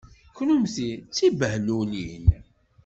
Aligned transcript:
Kennemti 0.35 0.89
d 0.97 1.01
tibehlulin! 1.15 2.27